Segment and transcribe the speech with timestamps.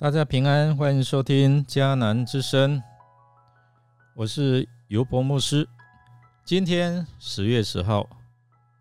[0.00, 2.80] 大家平安，欢迎收听迦南之声，
[4.14, 5.68] 我是尤伯牧师。
[6.44, 8.08] 今天十月十号，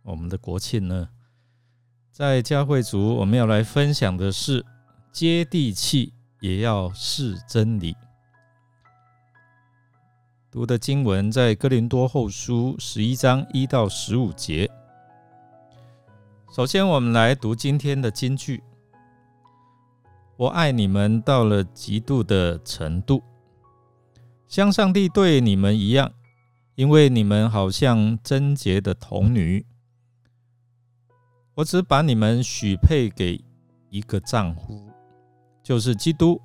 [0.03, 1.09] 我们的国庆呢，
[2.11, 4.63] 在教会族我们要来分享的是
[5.11, 7.97] 接地气，也要是真理。
[10.51, 14.69] 读的经文在哥林多后书十一章一到十五节。
[16.55, 18.61] 首先，我们来读今天的金句。
[20.37, 23.23] 我爱你们到了极度的程度，
[24.47, 26.13] 像上帝对你们一样，
[26.75, 29.65] 因为你们好像贞洁的童女。
[31.55, 33.43] 我只把你们许配给
[33.89, 34.87] 一个丈夫，
[35.63, 36.39] 就是基督。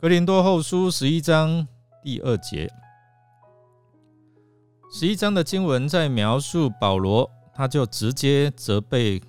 [0.00, 1.64] 格林多后书十一章
[2.02, 2.68] 第二节，
[4.90, 9.22] 十一章的经文在描述保罗，他就直接责备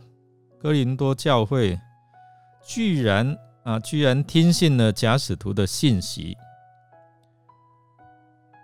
[0.57, 1.79] 哥林多教会。
[2.67, 6.35] 居然啊，居然听信了假使徒的信息。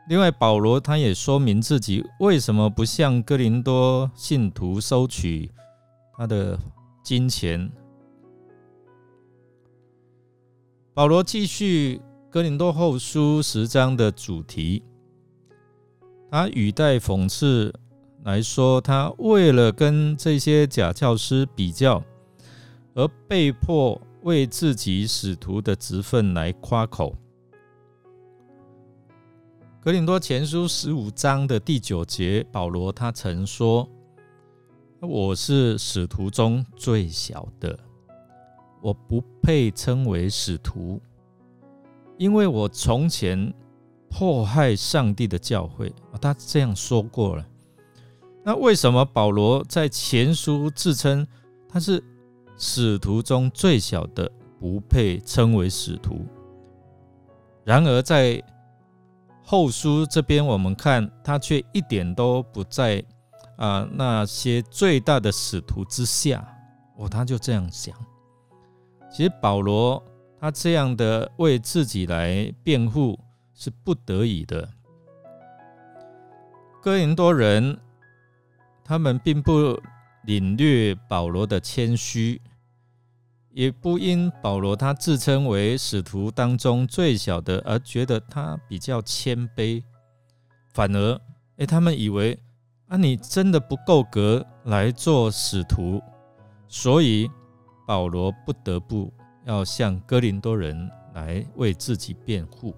[0.10, 5.50] 另外，保罗他也说明自己为什么不向哥林多信徒收取
[6.18, 6.60] 他的
[7.02, 7.72] 金钱。
[10.94, 14.84] 保罗继续哥林多后书十章的主题，
[16.30, 17.74] 他语带讽刺
[18.26, 22.04] 来说，他为了跟这些假教师比较。
[22.96, 27.16] 而被迫为自己使徒的职分来夸口。
[29.82, 33.90] 格林多前书十五章的第九节，保罗他曾说
[35.02, 37.78] ：“我是使徒中最小的，
[38.82, 41.02] 我不配称为使徒，
[42.18, 43.54] 因为我从前
[44.08, 47.46] 迫害上帝的教会。”他这样说过了。
[48.46, 51.28] 那为什么保罗在前书自称
[51.68, 52.02] 他是？
[52.66, 56.26] 使徒中最小的不配称为使徒。
[57.66, 58.42] 然而在
[59.44, 63.04] 后书这边，我们看他却一点都不在
[63.58, 66.42] 啊那些最大的使徒之下。
[66.96, 67.94] 哦，他就这样想。
[69.12, 70.02] 其实保罗
[70.40, 73.20] 他这样的为自己来辩护
[73.54, 74.70] 是不得已的。
[76.82, 77.78] 哥林多人
[78.86, 79.78] 他们并不。
[80.26, 82.42] 领略保罗的谦虚，
[83.54, 89.82] 也不因保罗他自称为使徒当中最小的而觉得他比较谦卑，
[90.74, 91.22] 反而，
[91.58, 92.38] 哎，他们以为
[92.88, 96.02] 啊，你真的不够格来做使徒，
[96.68, 97.30] 所以
[97.88, 99.14] 保罗不得不
[99.46, 102.76] 要向哥林多人来为自己辩护。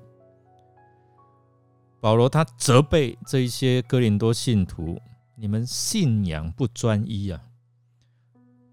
[1.99, 4.99] 保罗他责备这一些哥林多信徒。
[5.37, 7.43] 你们信仰不专一啊！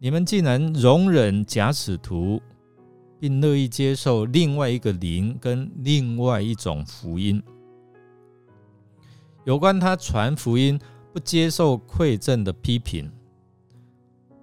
[0.05, 2.43] 你们既然容忍假使徒，
[3.21, 7.41] 并乐意接受另外一个灵跟另外一种福音。
[9.45, 10.77] 有关他传福音
[11.13, 13.09] 不接受馈赠的批评，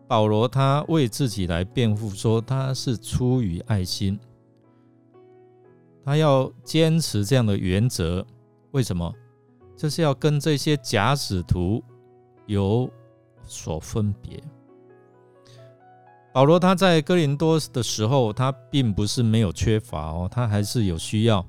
[0.08, 4.18] 保罗他为自己来辩护说他是出于爱心，
[6.06, 8.26] 他要坚持这样的原则。
[8.72, 9.14] 为什么？
[9.76, 11.84] 就是要跟这些假使徒。
[12.46, 12.90] 有
[13.44, 14.42] 所分别。
[16.32, 21.46] 保罗他在哥林多的时候，他并不是没有缺乏哦，他还是有需要。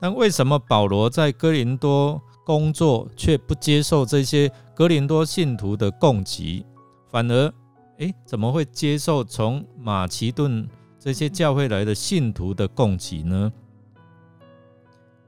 [0.00, 6.64] 但为什么保罗在哥林多工作，却不接受这些哥林多信徒的供给，
[7.10, 7.52] 反而
[7.98, 10.68] 诶，怎么会接受从马其顿
[10.98, 13.52] 这些教会来的信徒的供给呢？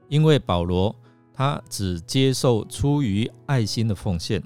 [0.08, 0.94] 因为保罗
[1.34, 4.42] 他只接受出于爱心的奉献。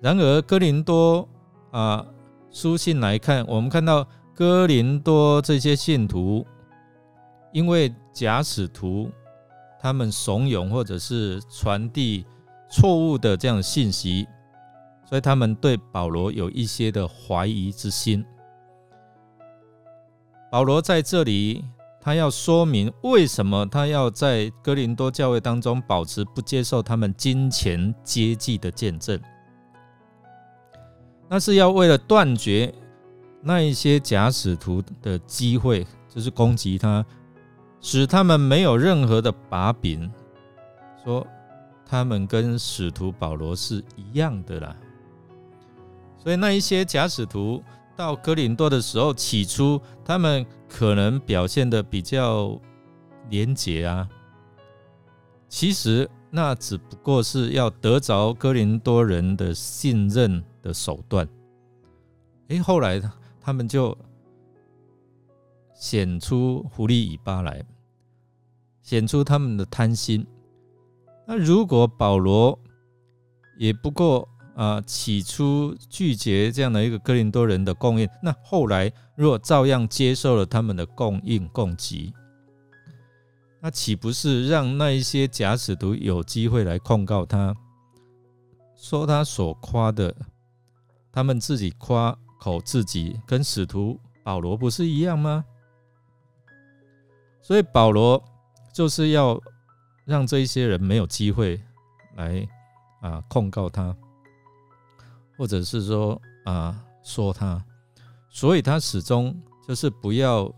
[0.00, 1.28] 然而，哥林多
[1.70, 2.06] 啊，
[2.50, 6.44] 书信来看，我们看到哥林多这些信徒，
[7.52, 9.10] 因为假使徒
[9.80, 12.26] 他们怂恿或者是传递
[12.68, 14.26] 错误的这样信息，
[15.08, 18.24] 所以他们对保罗有一些的怀疑之心。
[20.50, 21.64] 保罗在这里，
[22.00, 29.20] 他要说明为什么他要在哥林多教会当中保持不接受他们金钱接济的见证。
[31.32, 32.74] 那是要为了断绝
[33.40, 37.06] 那一些假使徒的机会，就是攻击他，
[37.80, 40.10] 使他们没有任何的把柄，
[41.04, 41.24] 说
[41.86, 44.76] 他们跟使徒保罗是一样的啦。
[46.18, 47.62] 所以那一些假使徒
[47.94, 52.60] 到哥林多的时候，起初他们可能表现的比较
[53.28, 54.08] 廉洁啊，
[55.48, 60.42] 其实那只不过是要得着哥林多人的信任。
[60.62, 61.28] 的手段，
[62.48, 63.00] 哎，后来
[63.40, 63.96] 他们就
[65.74, 67.64] 显出狐狸尾巴来，
[68.82, 70.26] 显出他们的贪心。
[71.26, 72.58] 那如果保罗
[73.58, 82.12] 也不过啊，起初拒绝这样的一个哥林多人的供应，那后来如果照样接受了他们的供应供给，
[83.62, 87.54] 那岂不是让那一些假使徒有机会来控告他，
[88.76, 90.14] 说他所夸的，
[91.12, 95.44] 他们自己夸口自己跟使徒保罗不是一样吗？
[97.42, 98.22] 所以保罗
[98.74, 99.40] 就是要。
[100.06, 101.60] 让这一些人没有机会
[102.16, 102.44] 来
[103.00, 103.96] 啊控告他，
[105.38, 107.64] 或者是说啊说他，
[108.28, 110.52] 所以他始终就是不要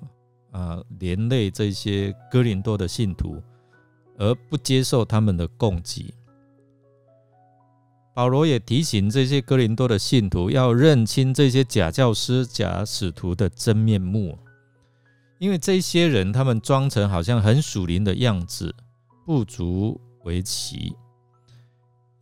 [0.52, 3.42] 啊连累这些哥林多的信徒，
[4.16, 6.14] 而不接受他们的供给。
[8.14, 14.38] 保罗也提醒这些哥林多的信徒要认清这些假教师、假使徒的真面目，
[15.38, 18.74] 因为这些人他们装成好像很属灵的样子。
[19.24, 20.96] 不足为奇，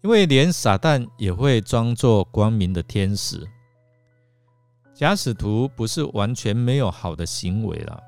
[0.02, 3.42] 因为连撒旦也会装作光明的天使。
[4.94, 7.98] 假使徒不是完全没有好的行为了，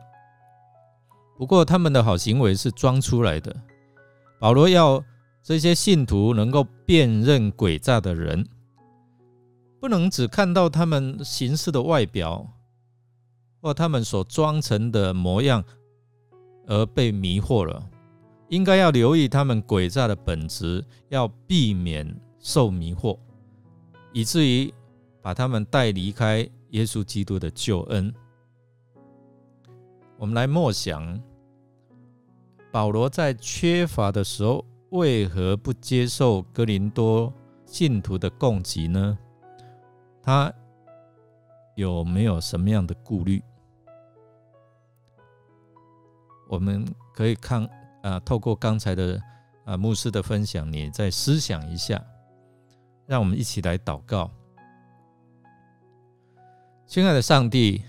[1.38, 3.56] 不过他们的好行为是装出来的。
[4.38, 5.02] 保罗要
[5.43, 8.47] 这些信徒能够辨认诡诈的人，
[9.81, 12.47] 不能只看到他们行事的外表
[13.61, 15.65] 或他们所装成的模样
[16.67, 17.91] 而被迷惑了。
[18.50, 22.06] 应该要留意他们诡诈的本质，要避免
[22.38, 23.19] 受迷惑，
[24.12, 24.73] 以至于
[25.21, 28.15] 把他们带离开耶稣基督的救恩。
[30.19, 31.21] 我们来默想，
[32.71, 37.33] 保罗在缺乏的时候，为何不接受哥林多
[37.67, 39.19] 信徒的供给呢？
[40.23, 40.53] 他
[41.75, 43.43] 有没有什么样的顾虑？
[46.49, 47.69] 我们可以看。
[48.03, 49.23] 啊，透过刚才的
[49.65, 52.05] 啊牧师的分享，你再思想一下，
[53.06, 54.29] 让我们一起来祷告。
[56.85, 57.85] 亲爱的上帝，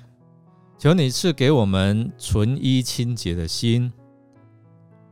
[0.78, 3.92] 求你赐给我们纯一清洁的心，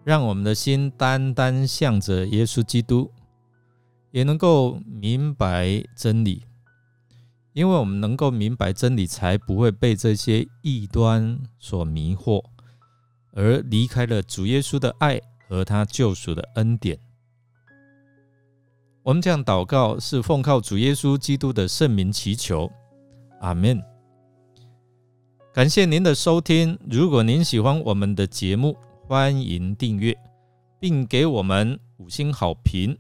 [0.04, 3.12] 让我们的心单单向着耶稣基督，
[4.12, 6.44] 也能够明白真理。
[7.54, 12.44] 因为我们能够明白真理，才不会被这些异端所迷惑。
[13.34, 17.00] 而离开了主耶稣的爱和他救赎的恩典。
[19.04, 22.72] 我们这样祷告，是奉靠主耶稣基督的圣名祈求，
[23.40, 23.82] 阿门。
[25.54, 26.78] 感谢您的收听。
[26.90, 28.78] 如果您喜欢我们的节目，
[29.12, 30.18] 欢迎订阅，
[30.80, 32.98] 并给我们五星好评。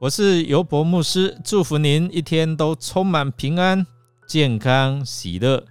[0.00, 3.86] 我是尤伯牧师，祝福您一天都充满平安、
[4.26, 5.64] 健康、喜乐，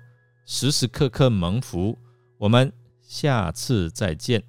[0.46, 1.98] 时时刻刻蒙福。
[2.38, 2.72] 我们。
[3.02, 4.42] 下次再见。